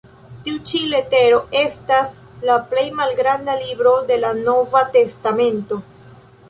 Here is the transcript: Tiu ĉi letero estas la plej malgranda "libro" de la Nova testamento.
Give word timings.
Tiu 0.45 0.55
ĉi 0.69 0.79
letero 0.93 1.41
estas 1.59 2.15
la 2.51 2.57
plej 2.73 2.87
malgranda 3.03 3.59
"libro" 3.63 3.93
de 4.13 4.19
la 4.25 4.35
Nova 4.43 4.87
testamento. 4.99 5.81